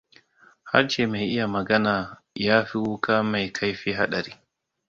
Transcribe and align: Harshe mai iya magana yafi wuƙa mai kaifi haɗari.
Harshe 0.71 1.01
mai 1.11 1.25
iya 1.33 1.47
magana 1.47 1.93
yafi 2.45 2.75
wuƙa 2.83 3.23
mai 3.29 3.47
kaifi 3.55 3.91
haɗari. 3.97 4.33